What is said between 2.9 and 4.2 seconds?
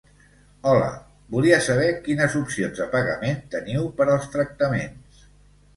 pagament teniu per